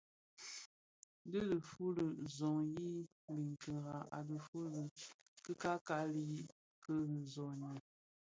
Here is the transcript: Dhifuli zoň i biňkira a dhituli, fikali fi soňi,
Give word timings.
Dhifuli 1.31 2.05
zoň 2.37 2.67
i 2.85 2.87
biňkira 3.25 3.97
a 4.17 4.19
dhituli, 4.29 4.83
fikali 5.43 6.25
fi 6.81 6.95
soňi, 7.33 7.71